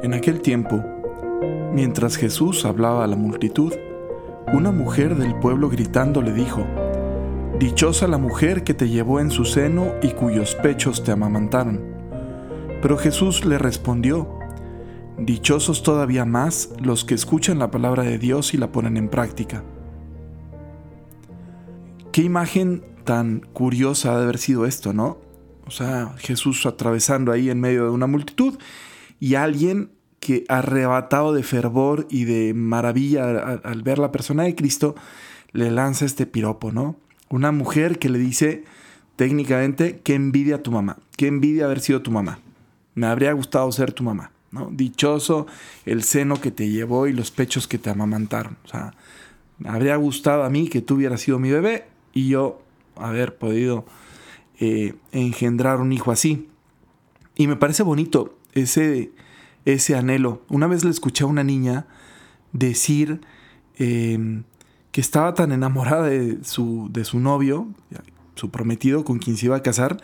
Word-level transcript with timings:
En 0.00 0.14
aquel 0.14 0.40
tiempo, 0.42 0.84
mientras 1.72 2.16
Jesús 2.16 2.64
hablaba 2.64 3.02
a 3.02 3.08
la 3.08 3.16
multitud, 3.16 3.72
una 4.52 4.70
mujer 4.70 5.16
del 5.16 5.34
pueblo 5.40 5.68
gritando 5.68 6.22
le 6.22 6.32
dijo, 6.32 6.64
Dichosa 7.58 8.06
la 8.06 8.18
mujer 8.18 8.62
que 8.62 8.74
te 8.74 8.88
llevó 8.88 9.18
en 9.18 9.32
su 9.32 9.44
seno 9.44 9.94
y 10.00 10.10
cuyos 10.10 10.54
pechos 10.54 11.02
te 11.02 11.10
amamantaron. 11.10 11.80
Pero 12.80 12.96
Jesús 12.96 13.44
le 13.44 13.58
respondió, 13.58 14.38
Dichosos 15.18 15.82
todavía 15.82 16.24
más 16.24 16.70
los 16.80 17.04
que 17.04 17.14
escuchan 17.14 17.58
la 17.58 17.72
palabra 17.72 18.04
de 18.04 18.18
Dios 18.18 18.54
y 18.54 18.56
la 18.56 18.70
ponen 18.70 18.96
en 18.96 19.08
práctica. 19.08 19.64
Qué 22.12 22.22
imagen 22.22 22.84
tan 23.02 23.40
curiosa 23.52 24.12
ha 24.12 24.18
de 24.18 24.22
haber 24.22 24.38
sido 24.38 24.64
esto, 24.64 24.92
¿no? 24.92 25.18
O 25.66 25.72
sea, 25.72 26.14
Jesús 26.18 26.66
atravesando 26.66 27.32
ahí 27.32 27.50
en 27.50 27.60
medio 27.60 27.82
de 27.86 27.90
una 27.90 28.06
multitud 28.06 28.58
y 29.20 29.34
alguien 29.34 29.90
que 30.20 30.44
arrebatado 30.48 31.32
de 31.32 31.42
fervor 31.42 32.06
y 32.10 32.24
de 32.24 32.54
maravilla 32.54 33.60
al, 33.62 33.82
ver 33.82 33.98
la 33.98 34.12
persona 34.12 34.44
de 34.44 34.54
Cristo, 34.54 34.94
le 35.52 35.70
lanza 35.70 36.04
este 36.04 36.26
piropo, 36.26 36.72
¿no? 36.72 36.96
Una 37.28 37.52
mujer 37.52 37.98
que 37.98 38.08
le 38.08 38.18
dice 38.18 38.64
técnicamente, 39.16 40.00
qué 40.02 40.14
envidia 40.14 40.62
tu 40.62 40.70
mamá, 40.70 40.98
qué 41.16 41.26
envidia 41.26 41.64
haber 41.64 41.80
sido 41.80 42.02
tu 42.02 42.10
mamá. 42.10 42.40
Me 42.94 43.06
habría 43.06 43.32
gustado 43.32 43.70
ser 43.72 43.92
tu 43.92 44.02
mamá, 44.02 44.32
¿no? 44.50 44.70
Dichoso 44.72 45.46
el 45.86 46.02
seno 46.02 46.40
que 46.40 46.50
te 46.50 46.68
llevó 46.68 47.06
y 47.06 47.12
los 47.12 47.30
pechos 47.30 47.68
que 47.68 47.78
te 47.78 47.90
amamantaron. 47.90 48.56
O 48.64 48.68
sea, 48.68 48.94
me 49.58 49.68
habría 49.70 49.96
gustado 49.96 50.44
a 50.44 50.50
mí 50.50 50.68
que 50.68 50.82
tú 50.82 50.94
hubieras 50.94 51.20
sido 51.20 51.38
mi 51.38 51.50
bebé 51.50 51.86
y 52.12 52.28
yo 52.28 52.62
haber 52.96 53.36
podido 53.36 53.84
eh, 54.58 54.94
engendrar 55.12 55.80
un 55.80 55.92
hijo 55.92 56.10
así. 56.10 56.48
Y 57.36 57.46
me 57.46 57.56
parece 57.56 57.82
bonito 57.82 58.37
ese, 58.62 59.12
ese 59.64 59.96
anhelo. 59.96 60.42
Una 60.48 60.66
vez 60.66 60.84
le 60.84 60.90
escuché 60.90 61.24
a 61.24 61.26
una 61.26 61.44
niña 61.44 61.86
decir 62.52 63.20
em, 63.76 64.44
que 64.92 65.00
estaba 65.00 65.34
tan 65.34 65.52
enamorada 65.52 66.08
de 66.08 66.38
su, 66.42 66.88
de 66.90 67.04
su 67.04 67.20
novio, 67.20 67.68
su 68.34 68.50
prometido 68.50 69.04
con 69.04 69.18
quien 69.18 69.36
se 69.36 69.46
iba 69.46 69.56
a 69.56 69.62
casar, 69.62 69.98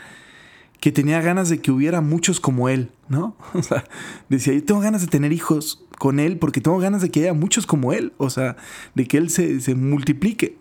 que 0.80 0.92
tenía 0.92 1.22
ganas 1.22 1.48
de 1.48 1.60
que 1.60 1.70
hubiera 1.70 2.00
muchos 2.00 2.40
como 2.40 2.68
él, 2.68 2.90
¿no? 3.08 3.36
O 3.54 3.62
sea, 3.62 3.84
decía, 4.28 4.52
yo 4.52 4.62
tengo 4.62 4.80
ganas 4.80 5.00
de 5.00 5.06
tener 5.06 5.32
hijos 5.32 5.84
con 5.98 6.20
él 6.20 6.38
porque 6.38 6.60
tengo 6.60 6.78
ganas 6.78 7.00
de 7.00 7.10
que 7.10 7.20
haya 7.20 7.34
muchos 7.34 7.66
como 7.66 7.92
él, 7.92 8.12
o 8.18 8.28
sea, 8.28 8.56
de 8.94 9.06
que 9.06 9.16
él 9.16 9.30
se, 9.30 9.60
se 9.60 9.74
multiplique. 9.74 10.58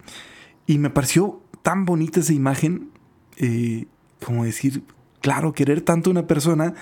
Y 0.65 0.77
me 0.77 0.89
pareció 0.89 1.41
tan 1.61 1.85
bonita 1.85 2.21
esa 2.21 2.33
imagen, 2.33 2.89
eh, 3.37 3.85
como 4.23 4.45
decir, 4.45 4.83
claro, 5.19 5.53
querer 5.53 5.81
tanto 5.81 6.09
a 6.09 6.11
una 6.11 6.27
persona 6.27 6.73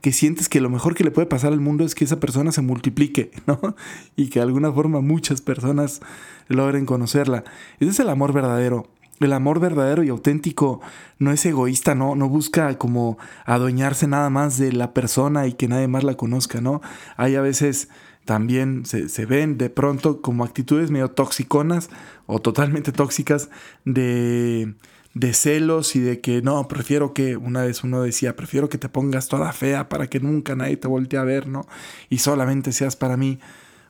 que 0.00 0.12
sientes 0.12 0.48
que 0.48 0.60
lo 0.60 0.70
mejor 0.70 0.94
que 0.94 1.04
le 1.04 1.10
puede 1.10 1.26
pasar 1.26 1.52
al 1.52 1.60
mundo 1.60 1.84
es 1.84 1.94
que 1.94 2.04
esa 2.04 2.20
persona 2.20 2.52
se 2.52 2.62
multiplique, 2.62 3.30
¿no? 3.46 3.76
Y 4.16 4.28
que 4.28 4.40
de 4.40 4.46
alguna 4.46 4.72
forma 4.72 5.00
muchas 5.00 5.40
personas 5.40 6.00
logren 6.48 6.86
conocerla. 6.86 7.44
Ese 7.78 7.90
es 7.90 8.00
el 8.00 8.08
amor 8.08 8.32
verdadero. 8.32 8.88
El 9.20 9.34
amor 9.34 9.60
verdadero 9.60 10.02
y 10.02 10.08
auténtico 10.08 10.80
no 11.18 11.30
es 11.30 11.44
egoísta, 11.44 11.94
no, 11.94 12.14
no 12.14 12.30
busca 12.30 12.78
como 12.78 13.18
adueñarse 13.44 14.06
nada 14.06 14.30
más 14.30 14.56
de 14.56 14.72
la 14.72 14.94
persona 14.94 15.46
y 15.46 15.52
que 15.52 15.68
nadie 15.68 15.88
más 15.88 16.04
la 16.04 16.14
conozca, 16.14 16.62
¿no? 16.62 16.80
Hay 17.18 17.34
a 17.34 17.42
veces 17.42 17.90
también 18.24 18.86
se, 18.86 19.10
se, 19.10 19.26
ven 19.26 19.58
de 19.58 19.68
pronto 19.68 20.22
como 20.22 20.44
actitudes 20.44 20.90
medio 20.90 21.10
toxiconas 21.10 21.90
o 22.24 22.38
totalmente 22.38 22.92
tóxicas 22.92 23.50
de 23.84 24.74
de 25.14 25.34
celos 25.34 25.96
y 25.96 26.00
de 26.00 26.20
que 26.20 26.42
no, 26.42 26.68
prefiero 26.68 27.12
que, 27.14 27.36
una 27.36 27.62
vez 27.62 27.82
uno 27.82 28.02
decía, 28.02 28.36
prefiero 28.36 28.68
que 28.68 28.78
te 28.78 28.88
pongas 28.88 29.28
toda 29.28 29.52
fea 29.52 29.88
para 29.88 30.06
que 30.06 30.20
nunca 30.20 30.54
nadie 30.54 30.76
te 30.76 30.88
voltee 30.88 31.18
a 31.18 31.24
ver, 31.24 31.48
¿no? 31.48 31.66
Y 32.08 32.18
solamente 32.18 32.72
seas 32.72 32.96
para 32.96 33.16
mí. 33.16 33.40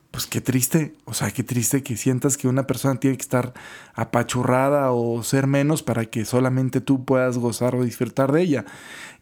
Pues 0.09 0.25
qué 0.25 0.41
triste, 0.41 0.93
o 1.05 1.13
sea, 1.13 1.31
qué 1.31 1.41
triste 1.41 1.83
que 1.83 1.95
sientas 1.95 2.35
que 2.35 2.49
una 2.49 2.67
persona 2.67 2.99
tiene 2.99 3.15
que 3.15 3.21
estar 3.21 3.53
apachurrada 3.93 4.91
o 4.91 5.23
ser 5.23 5.47
menos 5.47 5.83
para 5.83 6.03
que 6.03 6.25
solamente 6.25 6.81
tú 6.81 7.05
puedas 7.05 7.37
gozar 7.37 7.75
o 7.75 7.83
disfrutar 7.85 8.33
de 8.33 8.41
ella. 8.41 8.65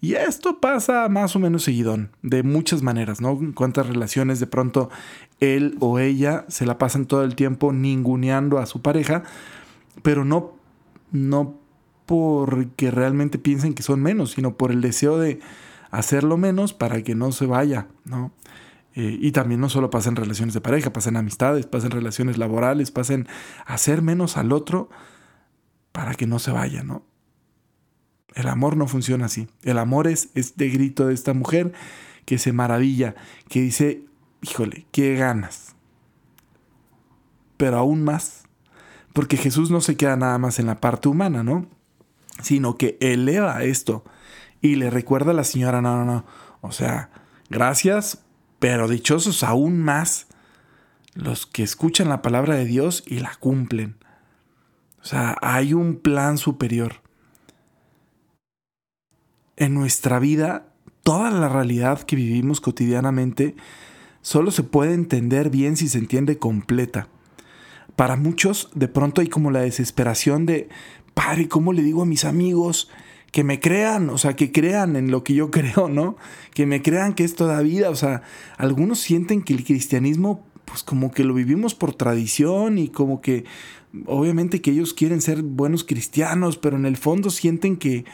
Y 0.02 0.16
esto 0.16 0.60
pasa 0.60 1.08
más 1.08 1.36
o 1.36 1.40
menos 1.40 1.64
seguidón, 1.64 2.10
de 2.24 2.42
muchas 2.42 2.82
maneras, 2.82 3.22
¿no? 3.22 3.40
Cuántas 3.54 3.86
relaciones 3.86 4.40
de 4.40 4.48
pronto 4.48 4.90
él 5.40 5.76
o 5.80 6.00
ella 6.00 6.46
se 6.48 6.66
la 6.66 6.80
pasan 6.80 7.06
todo 7.06 7.24
el 7.24 7.36
tiempo 7.36 7.72
ninguneando 7.72 8.58
a 8.58 8.66
su 8.66 8.82
pareja, 8.82 9.22
pero 10.02 10.26
no, 10.26 10.56
no 11.12 11.60
porque 12.10 12.90
realmente 12.90 13.38
piensen 13.38 13.76
que 13.76 13.84
son 13.84 14.02
menos, 14.02 14.32
sino 14.32 14.58
por 14.58 14.72
el 14.72 14.82
deseo 14.82 15.20
de 15.20 15.40
hacerlo 15.92 16.38
menos 16.38 16.74
para 16.74 17.04
que 17.04 17.14
no 17.14 17.32
se 17.32 17.46
vaya, 17.46 17.86
¿no? 18.04 18.32
Eh, 18.96 19.20
y 19.22 19.32
también 19.32 19.62
no 19.62 19.70
solo 19.70 19.92
pasa 19.92 20.10
en 20.10 20.16
relaciones 20.16 20.56
de 20.56 20.60
pareja, 20.60 20.92
pasa 20.92 21.10
en 21.10 21.18
amistades, 21.18 21.68
pasa 21.68 21.86
en 21.86 21.92
relaciones 21.92 22.40
laborales, 22.40 22.90
pasa 22.90 23.14
en 23.14 23.28
hacer 23.68 24.02
menos 24.02 24.38
al 24.38 24.54
otro 24.54 24.90
para 25.92 26.16
que 26.16 26.26
no 26.26 26.40
se 26.40 26.50
vaya, 26.50 26.82
¿no? 26.82 27.04
El 28.34 28.48
amor 28.48 28.76
no 28.76 28.88
funciona 28.88 29.28
así. 29.28 29.48
El 29.62 29.78
amor 29.78 30.08
es 30.08 30.30
este 30.34 30.68
grito 30.70 31.06
de 31.06 31.14
esta 31.14 31.36
mujer 31.36 31.74
que 32.26 32.40
se 32.40 32.54
maravilla, 32.54 33.14
que 33.50 33.62
dice, 33.62 34.04
híjole, 34.42 34.88
qué 34.92 35.14
ganas. 35.14 35.76
Pero 37.58 37.78
aún 37.78 38.04
más, 38.04 38.46
porque 39.14 39.38
Jesús 39.38 39.70
no 39.70 39.80
se 39.80 39.96
queda 39.96 40.16
nada 40.16 40.40
más 40.40 40.58
en 40.58 40.66
la 40.66 40.82
parte 40.82 41.08
humana, 41.08 41.44
¿no? 41.44 41.68
Sino 42.42 42.76
que 42.78 42.98
eleva 43.02 43.64
esto 43.64 44.04
y 44.62 44.76
le 44.76 44.90
recuerda 44.90 45.32
a 45.32 45.36
la 45.36 45.44
señora, 45.44 45.82
no, 45.82 45.98
no, 45.98 46.06
no, 46.06 46.26
o 46.62 46.72
sea, 46.72 47.10
gracias, 47.50 48.24
pero 48.60 48.88
dichosos 48.88 49.44
aún 49.44 49.80
más 49.82 50.28
los 51.14 51.46
que 51.46 51.64
escuchan 51.64 52.10
la 52.10 52.22
palabra 52.22 52.56
de 52.56 52.66
Dios 52.66 53.04
y 53.08 53.20
la 53.20 53.36
cumplen. 53.40 53.98
O 55.02 55.06
sea, 55.06 55.38
hay 55.42 55.74
un 55.74 55.98
plan 55.98 56.38
superior. 56.38 57.02
En 59.56 59.74
nuestra 59.74 60.20
vida, 60.20 60.68
toda 61.04 61.32
la 61.32 61.50
realidad 61.50 62.02
que 62.02 62.16
vivimos 62.16 62.62
cotidianamente 62.62 63.56
solo 64.22 64.52
se 64.52 64.64
puede 64.64 64.94
entender 64.94 65.50
bien 65.50 65.78
si 65.78 65.88
se 65.88 65.98
entiende 65.98 66.38
completa. 66.38 67.08
Para 67.96 68.16
muchos, 68.16 68.70
de 68.74 68.88
pronto 68.88 69.20
hay 69.20 69.28
como 69.28 69.52
la 69.52 69.62
desesperación 69.62 70.46
de, 70.46 70.70
padre, 71.20 71.50
¿cómo 71.50 71.74
le 71.74 71.84
digo 71.84 72.04
a 72.04 72.06
mis 72.06 72.24
amigos 72.24 72.90
que 73.34 73.44
me 73.44 73.60
crean? 73.60 74.10
O 74.10 74.18
sea, 74.18 74.38
que 74.38 74.54
crean 74.54 74.96
en 74.96 75.12
lo 75.12 75.22
que 75.22 75.34
yo 75.34 75.52
creo, 75.52 75.90
¿no? 75.90 76.16
Que 76.54 76.66
me 76.66 76.82
crean 76.82 77.14
que 77.14 77.26
es 77.26 77.36
toda 77.36 77.62
vida. 77.62 77.90
O 77.90 77.96
sea, 77.96 78.22
algunos 78.58 79.00
sienten 79.00 79.42
que 79.42 79.54
el 79.54 79.66
cristianismo, 79.66 80.46
pues 80.64 80.82
como 80.82 81.12
que 81.12 81.26
lo 81.26 81.34
vivimos 81.34 81.76
por 81.76 81.94
tradición 81.94 82.78
y 82.78 82.88
como 82.88 83.20
que, 83.20 83.44
obviamente 84.06 84.62
que 84.62 84.72
ellos 84.72 84.94
quieren 84.94 85.22
ser 85.22 85.42
buenos 85.42 85.84
cristianos, 85.84 86.58
pero 86.58 86.78
en 86.78 86.86
el 86.86 86.96
fondo 86.96 87.30
sienten 87.30 87.76
que... 87.76 88.06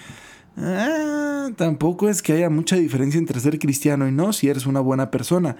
Ah, 0.57 1.49
tampoco 1.57 2.09
es 2.09 2.23
que 2.23 2.33
haya 2.33 2.49
mucha 2.49 2.75
diferencia 2.75 3.19
entre 3.19 3.39
ser 3.39 3.59
cristiano 3.59 4.07
y 4.07 4.11
no 4.13 4.33
si 4.33 4.47
eres 4.47 4.65
una 4.65 4.79
buena 4.79 5.11
persona 5.11 5.57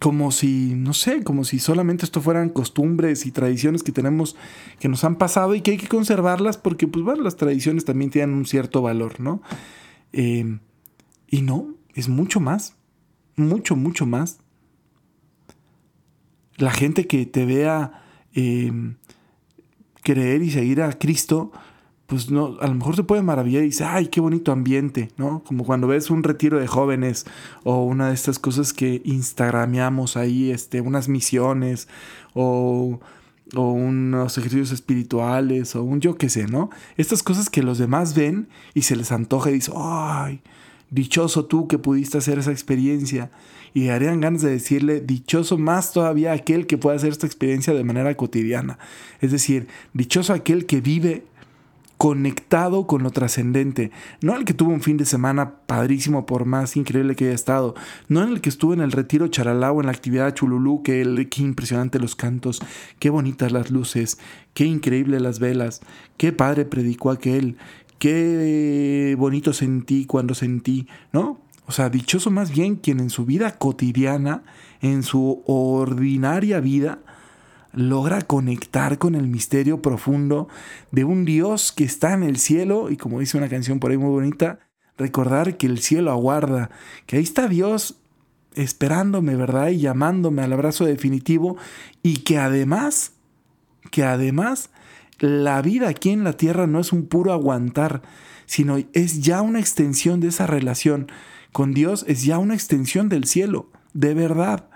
como 0.00 0.30
si, 0.30 0.74
no 0.74 0.94
sé, 0.94 1.24
como 1.24 1.44
si 1.44 1.58
solamente 1.58 2.04
esto 2.04 2.20
fueran 2.20 2.50
costumbres 2.50 3.26
y 3.26 3.32
tradiciones 3.32 3.82
que 3.82 3.92
tenemos, 3.92 4.36
que 4.78 4.88
nos 4.88 5.04
han 5.04 5.16
pasado 5.16 5.54
y 5.54 5.60
que 5.60 5.72
hay 5.72 5.76
que 5.76 5.88
conservarlas 5.88 6.56
porque, 6.56 6.86
pues 6.86 7.04
bueno, 7.04 7.22
las 7.22 7.36
tradiciones 7.36 7.84
también 7.84 8.10
tienen 8.10 8.34
un 8.34 8.46
cierto 8.46 8.82
valor, 8.82 9.20
¿no? 9.20 9.42
Eh, 10.12 10.58
y 11.28 11.42
no, 11.42 11.74
es 11.94 12.08
mucho 12.08 12.40
más, 12.40 12.76
mucho, 13.36 13.76
mucho 13.76 14.06
más. 14.06 14.38
La 16.56 16.70
gente 16.70 17.06
que 17.06 17.26
te 17.26 17.44
vea 17.44 18.02
eh, 18.34 18.72
creer 20.02 20.42
y 20.42 20.50
seguir 20.50 20.82
a 20.82 20.98
Cristo, 20.98 21.52
pues 22.08 22.30
no, 22.30 22.56
a 22.62 22.66
lo 22.66 22.74
mejor 22.74 22.96
se 22.96 23.02
puede 23.02 23.20
maravillar 23.20 23.62
y 23.64 23.66
dice, 23.66 23.84
ay, 23.84 24.06
qué 24.06 24.22
bonito 24.22 24.50
ambiente, 24.50 25.10
¿no? 25.18 25.44
Como 25.44 25.64
cuando 25.64 25.88
ves 25.88 26.08
un 26.08 26.22
retiro 26.22 26.58
de 26.58 26.66
jóvenes 26.66 27.26
o 27.64 27.84
una 27.84 28.08
de 28.08 28.14
estas 28.14 28.38
cosas 28.38 28.72
que 28.72 29.02
instagrameamos 29.04 30.16
ahí, 30.16 30.50
este, 30.50 30.80
unas 30.80 31.10
misiones 31.10 31.86
o, 32.32 32.98
o 33.54 33.72
unos 33.72 34.38
ejercicios 34.38 34.72
espirituales 34.72 35.76
o 35.76 35.82
un 35.82 36.00
yo 36.00 36.16
qué 36.16 36.30
sé, 36.30 36.46
¿no? 36.46 36.70
Estas 36.96 37.22
cosas 37.22 37.50
que 37.50 37.62
los 37.62 37.76
demás 37.76 38.14
ven 38.14 38.48
y 38.72 38.82
se 38.82 38.96
les 38.96 39.12
antoja 39.12 39.50
y 39.50 39.54
dicen, 39.54 39.74
ay, 39.76 40.40
dichoso 40.88 41.44
tú 41.44 41.68
que 41.68 41.76
pudiste 41.76 42.16
hacer 42.16 42.38
esa 42.38 42.52
experiencia. 42.52 43.30
Y 43.74 43.88
harían 43.88 44.22
ganas 44.22 44.40
de 44.40 44.48
decirle, 44.48 45.02
dichoso 45.02 45.58
más 45.58 45.92
todavía 45.92 46.32
aquel 46.32 46.66
que 46.66 46.78
pueda 46.78 46.96
hacer 46.96 47.10
esta 47.10 47.26
experiencia 47.26 47.74
de 47.74 47.84
manera 47.84 48.14
cotidiana. 48.16 48.78
Es 49.20 49.30
decir, 49.30 49.68
dichoso 49.92 50.32
aquel 50.32 50.64
que 50.64 50.80
vive 50.80 51.24
conectado 51.98 52.86
con 52.86 53.02
lo 53.02 53.10
trascendente, 53.10 53.90
no 54.22 54.36
el 54.36 54.44
que 54.44 54.54
tuvo 54.54 54.70
un 54.70 54.80
fin 54.80 54.96
de 54.96 55.04
semana 55.04 55.56
padrísimo 55.66 56.26
por 56.26 56.44
más 56.44 56.76
increíble 56.76 57.16
que 57.16 57.26
haya 57.26 57.34
estado, 57.34 57.74
no 58.06 58.22
en 58.22 58.30
el 58.30 58.40
que 58.40 58.48
estuvo 58.48 58.72
en 58.72 58.80
el 58.80 58.92
retiro 58.92 59.26
charalao 59.26 59.80
en 59.80 59.86
la 59.86 59.92
actividad 59.92 60.32
chululú, 60.32 60.84
que 60.84 61.02
el, 61.02 61.28
qué 61.28 61.42
impresionante 61.42 61.98
los 61.98 62.14
cantos, 62.14 62.60
qué 63.00 63.10
bonitas 63.10 63.50
las 63.50 63.72
luces, 63.72 64.18
qué 64.54 64.64
increíble 64.64 65.18
las 65.18 65.40
velas, 65.40 65.80
qué 66.16 66.32
padre 66.32 66.64
predicó 66.64 67.10
aquel, 67.10 67.56
qué 67.98 69.16
bonito 69.18 69.52
sentí 69.52 70.06
cuando 70.06 70.34
sentí, 70.34 70.86
¿no? 71.12 71.40
O 71.66 71.72
sea, 71.72 71.90
dichoso 71.90 72.30
más 72.30 72.50
bien 72.50 72.76
quien 72.76 73.00
en 73.00 73.10
su 73.10 73.26
vida 73.26 73.58
cotidiana, 73.58 74.44
en 74.80 75.02
su 75.02 75.42
ordinaria 75.46 76.60
vida, 76.60 77.00
logra 77.78 78.22
conectar 78.22 78.98
con 78.98 79.14
el 79.14 79.28
misterio 79.28 79.80
profundo 79.80 80.48
de 80.90 81.04
un 81.04 81.24
Dios 81.24 81.70
que 81.70 81.84
está 81.84 82.12
en 82.12 82.24
el 82.24 82.38
cielo 82.38 82.90
y 82.90 82.96
como 82.96 83.20
dice 83.20 83.38
una 83.38 83.48
canción 83.48 83.78
por 83.78 83.92
ahí 83.92 83.96
muy 83.96 84.10
bonita, 84.10 84.58
recordar 84.96 85.56
que 85.56 85.68
el 85.68 85.78
cielo 85.78 86.10
aguarda, 86.10 86.70
que 87.06 87.18
ahí 87.18 87.22
está 87.22 87.46
Dios 87.46 88.00
esperándome, 88.54 89.36
¿verdad? 89.36 89.68
Y 89.68 89.78
llamándome 89.78 90.42
al 90.42 90.52
abrazo 90.52 90.86
definitivo 90.86 91.56
y 92.02 92.18
que 92.18 92.38
además, 92.38 93.12
que 93.92 94.02
además 94.02 94.70
la 95.20 95.62
vida 95.62 95.88
aquí 95.88 96.10
en 96.10 96.24
la 96.24 96.32
tierra 96.32 96.66
no 96.66 96.80
es 96.80 96.92
un 96.92 97.06
puro 97.06 97.32
aguantar, 97.32 98.02
sino 98.46 98.78
es 98.92 99.20
ya 99.20 99.40
una 99.40 99.60
extensión 99.60 100.18
de 100.18 100.28
esa 100.28 100.48
relación 100.48 101.06
con 101.52 101.74
Dios, 101.74 102.04
es 102.08 102.24
ya 102.24 102.38
una 102.38 102.54
extensión 102.54 103.08
del 103.08 103.24
cielo, 103.24 103.70
de 103.94 104.14
verdad. 104.14 104.68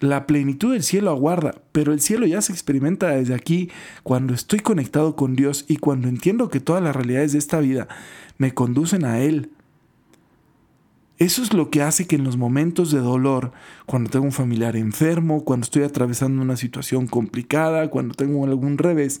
La 0.00 0.26
plenitud 0.26 0.72
del 0.72 0.82
cielo 0.82 1.10
aguarda, 1.10 1.54
pero 1.72 1.92
el 1.92 2.00
cielo 2.00 2.26
ya 2.26 2.40
se 2.40 2.52
experimenta 2.52 3.10
desde 3.10 3.34
aquí 3.34 3.70
cuando 4.02 4.32
estoy 4.32 4.60
conectado 4.60 5.14
con 5.14 5.36
Dios 5.36 5.66
y 5.68 5.76
cuando 5.76 6.08
entiendo 6.08 6.48
que 6.48 6.58
todas 6.58 6.82
las 6.82 6.96
realidades 6.96 7.32
de 7.32 7.38
esta 7.38 7.60
vida 7.60 7.86
me 8.38 8.54
conducen 8.54 9.04
a 9.04 9.20
Él. 9.20 9.50
Eso 11.18 11.42
es 11.42 11.52
lo 11.52 11.68
que 11.68 11.82
hace 11.82 12.06
que 12.06 12.16
en 12.16 12.24
los 12.24 12.38
momentos 12.38 12.90
de 12.90 13.00
dolor, 13.00 13.52
cuando 13.84 14.08
tengo 14.08 14.24
un 14.24 14.32
familiar 14.32 14.74
enfermo, 14.74 15.44
cuando 15.44 15.64
estoy 15.64 15.82
atravesando 15.82 16.40
una 16.40 16.56
situación 16.56 17.06
complicada, 17.06 17.90
cuando 17.90 18.14
tengo 18.14 18.42
algún 18.46 18.78
revés, 18.78 19.20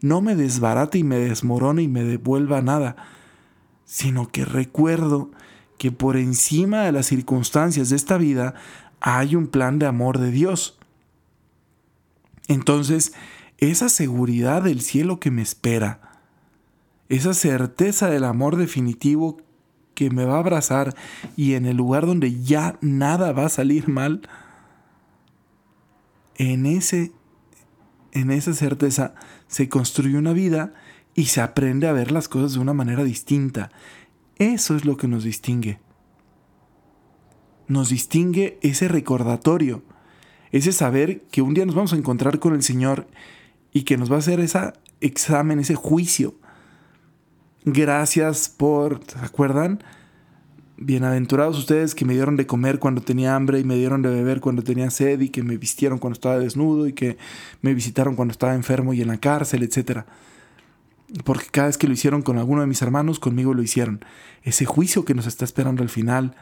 no 0.00 0.20
me 0.22 0.34
desbarate 0.34 0.98
y 0.98 1.04
me 1.04 1.18
desmorone 1.18 1.82
y 1.82 1.88
me 1.88 2.02
devuelva 2.02 2.62
nada, 2.62 2.96
sino 3.84 4.26
que 4.26 4.44
recuerdo 4.44 5.30
que 5.78 5.92
por 5.92 6.16
encima 6.16 6.82
de 6.82 6.90
las 6.90 7.06
circunstancias 7.06 7.90
de 7.90 7.96
esta 7.96 8.18
vida 8.18 8.54
hay 9.08 9.36
un 9.36 9.46
plan 9.46 9.78
de 9.78 9.86
amor 9.86 10.18
de 10.18 10.32
Dios. 10.32 10.76
Entonces, 12.48 13.12
esa 13.58 13.88
seguridad 13.88 14.62
del 14.64 14.80
cielo 14.80 15.20
que 15.20 15.30
me 15.30 15.42
espera, 15.42 16.00
esa 17.08 17.32
certeza 17.32 18.10
del 18.10 18.24
amor 18.24 18.56
definitivo 18.56 19.40
que 19.94 20.10
me 20.10 20.24
va 20.24 20.34
a 20.34 20.38
abrazar 20.40 20.96
y 21.36 21.54
en 21.54 21.66
el 21.66 21.76
lugar 21.76 22.04
donde 22.04 22.42
ya 22.42 22.78
nada 22.80 23.30
va 23.30 23.46
a 23.46 23.48
salir 23.48 23.88
mal, 23.88 24.28
en 26.34 26.66
ese 26.66 27.12
en 28.10 28.32
esa 28.32 28.54
certeza 28.54 29.14
se 29.46 29.68
construye 29.68 30.18
una 30.18 30.32
vida 30.32 30.74
y 31.14 31.26
se 31.26 31.40
aprende 31.40 31.86
a 31.86 31.92
ver 31.92 32.10
las 32.10 32.26
cosas 32.26 32.54
de 32.54 32.58
una 32.58 32.74
manera 32.74 33.04
distinta. 33.04 33.70
Eso 34.34 34.74
es 34.74 34.84
lo 34.84 34.96
que 34.96 35.06
nos 35.06 35.22
distingue. 35.22 35.78
Nos 37.68 37.88
distingue 37.88 38.58
ese 38.62 38.88
recordatorio, 38.88 39.82
ese 40.52 40.72
saber 40.72 41.22
que 41.30 41.42
un 41.42 41.54
día 41.54 41.66
nos 41.66 41.74
vamos 41.74 41.92
a 41.92 41.96
encontrar 41.96 42.38
con 42.38 42.54
el 42.54 42.62
Señor 42.62 43.06
y 43.72 43.82
que 43.82 43.96
nos 43.96 44.10
va 44.10 44.16
a 44.16 44.20
hacer 44.20 44.40
ese 44.40 44.72
examen, 45.00 45.58
ese 45.58 45.74
juicio 45.74 46.34
Gracias 47.68 48.48
por, 48.48 49.00
¿se 49.08 49.18
acuerdan? 49.18 49.82
Bienaventurados 50.76 51.58
ustedes 51.58 51.96
que 51.96 52.04
me 52.04 52.12
dieron 52.12 52.36
de 52.36 52.46
comer 52.46 52.78
cuando 52.78 53.00
tenía 53.00 53.34
hambre 53.34 53.58
y 53.58 53.64
me 53.64 53.74
dieron 53.74 54.02
de 54.02 54.08
beber 54.08 54.40
cuando 54.40 54.62
tenía 54.62 54.88
sed 54.90 55.20
y 55.20 55.30
que 55.30 55.42
me 55.42 55.56
vistieron 55.56 55.98
cuando 55.98 56.14
estaba 56.14 56.38
desnudo 56.38 56.86
y 56.86 56.92
que 56.92 57.18
me 57.62 57.74
visitaron 57.74 58.14
cuando 58.14 58.30
estaba 58.30 58.54
enfermo 58.54 58.94
y 58.94 59.02
en 59.02 59.08
la 59.08 59.16
cárcel, 59.16 59.64
etc. 59.64 60.04
Porque 61.24 61.46
cada 61.50 61.66
vez 61.66 61.76
que 61.76 61.88
lo 61.88 61.94
hicieron 61.94 62.22
con 62.22 62.38
alguno 62.38 62.60
de 62.60 62.68
mis 62.68 62.82
hermanos, 62.82 63.18
conmigo 63.18 63.52
lo 63.52 63.64
hicieron. 63.64 64.04
Ese 64.44 64.64
juicio 64.64 65.04
que 65.04 65.14
nos 65.14 65.26
está 65.26 65.44
esperando 65.44 65.82
al 65.82 65.88
final 65.88 66.36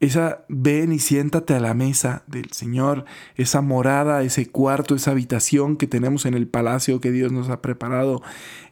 esa 0.00 0.44
ven 0.48 0.92
y 0.92 0.98
siéntate 0.98 1.54
a 1.54 1.60
la 1.60 1.74
mesa 1.74 2.22
del 2.26 2.52
Señor, 2.52 3.04
esa 3.36 3.60
morada, 3.62 4.22
ese 4.22 4.46
cuarto, 4.46 4.94
esa 4.94 5.10
habitación 5.10 5.76
que 5.76 5.86
tenemos 5.86 6.24
en 6.24 6.34
el 6.34 6.46
palacio 6.46 7.00
que 7.00 7.10
Dios 7.10 7.32
nos 7.32 7.48
ha 7.48 7.62
preparado, 7.62 8.22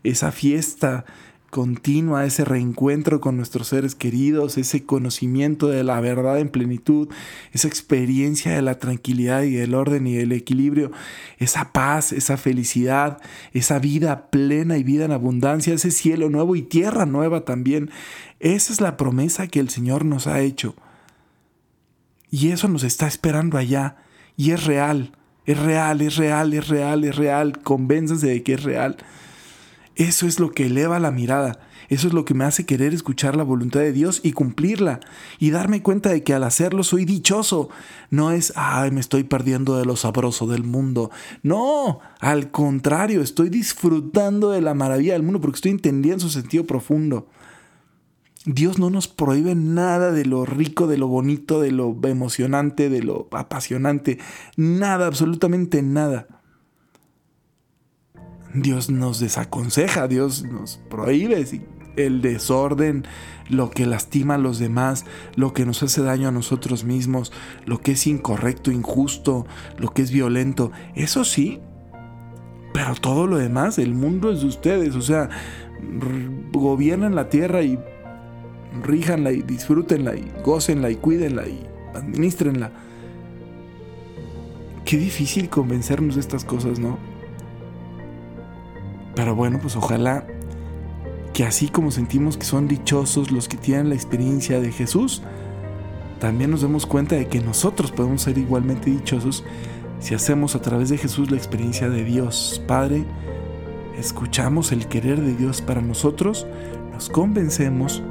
esa 0.04 0.30
fiesta 0.30 1.04
continua, 1.50 2.26
ese 2.26 2.44
reencuentro 2.44 3.20
con 3.20 3.36
nuestros 3.36 3.68
seres 3.68 3.94
queridos, 3.94 4.58
ese 4.58 4.84
conocimiento 4.84 5.68
de 5.68 5.84
la 5.84 6.00
verdad 6.00 6.38
en 6.38 6.48
plenitud, 6.48 7.08
esa 7.52 7.66
experiencia 7.66 8.52
de 8.52 8.62
la 8.62 8.78
tranquilidad 8.78 9.42
y 9.42 9.52
del 9.52 9.74
orden 9.74 10.06
y 10.06 10.14
del 10.14 10.32
equilibrio, 10.32 10.90
esa 11.38 11.72
paz, 11.72 12.12
esa 12.12 12.36
felicidad, 12.36 13.22
esa 13.52 13.78
vida 13.78 14.28
plena 14.30 14.76
y 14.76 14.82
vida 14.82 15.06
en 15.06 15.12
abundancia, 15.12 15.74
ese 15.74 15.90
cielo 15.90 16.28
nuevo 16.28 16.56
y 16.56 16.62
tierra 16.62 17.06
nueva 17.06 17.44
también. 17.44 17.90
Esa 18.38 18.72
es 18.72 18.80
la 18.80 18.96
promesa 18.96 19.46
que 19.46 19.60
el 19.60 19.70
Señor 19.70 20.04
nos 20.04 20.26
ha 20.26 20.40
hecho. 20.40 20.74
Y 22.36 22.50
eso 22.50 22.68
nos 22.68 22.84
está 22.84 23.06
esperando 23.06 23.56
allá. 23.56 23.96
Y 24.36 24.50
es 24.50 24.66
real, 24.66 25.12
es 25.46 25.58
real, 25.58 26.02
es 26.02 26.16
real, 26.16 26.52
es 26.52 26.68
real, 26.68 27.04
es 27.04 27.16
real. 27.16 27.62
Convénzanse 27.62 28.26
de 28.26 28.42
que 28.42 28.52
es 28.52 28.62
real. 28.62 28.98
Eso 29.94 30.26
es 30.26 30.38
lo 30.38 30.50
que 30.50 30.66
eleva 30.66 30.98
la 30.98 31.10
mirada. 31.10 31.58
Eso 31.88 32.08
es 32.08 32.12
lo 32.12 32.26
que 32.26 32.34
me 32.34 32.44
hace 32.44 32.66
querer 32.66 32.92
escuchar 32.92 33.36
la 33.36 33.42
voluntad 33.42 33.80
de 33.80 33.92
Dios 33.92 34.20
y 34.22 34.32
cumplirla. 34.32 35.00
Y 35.38 35.48
darme 35.48 35.80
cuenta 35.80 36.10
de 36.10 36.22
que 36.24 36.34
al 36.34 36.44
hacerlo 36.44 36.84
soy 36.84 37.06
dichoso. 37.06 37.70
No 38.10 38.32
es, 38.32 38.52
ay, 38.54 38.90
me 38.90 39.00
estoy 39.00 39.24
perdiendo 39.24 39.78
de 39.78 39.86
lo 39.86 39.96
sabroso 39.96 40.46
del 40.46 40.62
mundo. 40.62 41.10
No, 41.42 42.00
al 42.20 42.50
contrario, 42.50 43.22
estoy 43.22 43.48
disfrutando 43.48 44.50
de 44.50 44.60
la 44.60 44.74
maravilla 44.74 45.14
del 45.14 45.22
mundo 45.22 45.40
porque 45.40 45.56
estoy 45.56 45.70
entendiendo 45.70 46.20
su 46.20 46.28
sentido 46.28 46.66
profundo. 46.66 47.28
Dios 48.46 48.78
no 48.78 48.90
nos 48.90 49.08
prohíbe 49.08 49.56
nada 49.56 50.12
de 50.12 50.24
lo 50.24 50.46
rico, 50.46 50.86
de 50.86 50.98
lo 50.98 51.08
bonito, 51.08 51.60
de 51.60 51.72
lo 51.72 51.98
emocionante, 52.04 52.88
de 52.88 53.02
lo 53.02 53.28
apasionante. 53.32 54.18
Nada, 54.56 55.08
absolutamente 55.08 55.82
nada. 55.82 56.28
Dios 58.54 58.88
nos 58.88 59.18
desaconseja, 59.18 60.06
Dios 60.06 60.44
nos 60.44 60.78
prohíbe 60.88 61.44
el 61.96 62.22
desorden, 62.22 63.04
lo 63.48 63.70
que 63.70 63.84
lastima 63.84 64.36
a 64.36 64.38
los 64.38 64.60
demás, 64.60 65.04
lo 65.34 65.52
que 65.52 65.66
nos 65.66 65.82
hace 65.82 66.02
daño 66.02 66.28
a 66.28 66.32
nosotros 66.32 66.84
mismos, 66.84 67.32
lo 67.64 67.80
que 67.80 67.92
es 67.92 68.06
incorrecto, 68.06 68.70
injusto, 68.70 69.44
lo 69.76 69.90
que 69.90 70.02
es 70.02 70.12
violento. 70.12 70.70
Eso 70.94 71.24
sí, 71.24 71.60
pero 72.72 72.94
todo 72.94 73.26
lo 73.26 73.38
demás, 73.38 73.78
el 73.78 73.92
mundo 73.94 74.30
es 74.30 74.40
de 74.40 74.46
ustedes, 74.46 74.94
o 74.94 75.02
sea, 75.02 75.30
gobiernan 76.52 77.14
la 77.14 77.28
tierra 77.28 77.62
y 77.62 77.78
ríjanla 78.82 79.32
y 79.32 79.42
disfrútenla 79.42 80.16
y 80.16 80.30
gócenla 80.44 80.90
y 80.90 80.96
cuídenla 80.96 81.46
y 81.46 81.66
administrenla. 81.94 82.70
Qué 84.84 84.96
difícil 84.96 85.48
convencernos 85.48 86.14
de 86.14 86.20
estas 86.20 86.44
cosas, 86.44 86.78
¿no? 86.78 86.98
Pero 89.14 89.34
bueno, 89.34 89.58
pues 89.60 89.76
ojalá 89.76 90.26
que 91.32 91.44
así 91.44 91.68
como 91.68 91.90
sentimos 91.90 92.36
que 92.36 92.44
son 92.44 92.68
dichosos 92.68 93.30
los 93.30 93.48
que 93.48 93.56
tienen 93.56 93.88
la 93.88 93.94
experiencia 93.94 94.60
de 94.60 94.70
Jesús, 94.72 95.22
también 96.20 96.50
nos 96.50 96.62
demos 96.62 96.86
cuenta 96.86 97.16
de 97.16 97.26
que 97.26 97.40
nosotros 97.40 97.92
podemos 97.92 98.22
ser 98.22 98.38
igualmente 98.38 98.90
dichosos 98.90 99.44
si 99.98 100.14
hacemos 100.14 100.54
a 100.54 100.60
través 100.60 100.88
de 100.90 100.98
Jesús 100.98 101.30
la 101.30 101.36
experiencia 101.36 101.88
de 101.88 102.04
Dios 102.04 102.62
Padre, 102.66 103.04
escuchamos 103.98 104.72
el 104.72 104.86
querer 104.86 105.20
de 105.20 105.34
Dios 105.34 105.62
para 105.62 105.80
nosotros, 105.80 106.46
nos 106.92 107.08
convencemos 107.08 108.02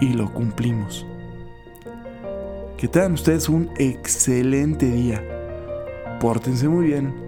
y 0.00 0.14
lo 0.14 0.32
cumplimos. 0.32 1.06
Que 2.76 2.88
tengan 2.88 3.14
ustedes 3.14 3.48
un 3.48 3.70
excelente 3.76 4.90
día. 4.90 5.22
Pórtense 6.20 6.68
muy 6.68 6.86
bien. 6.86 7.27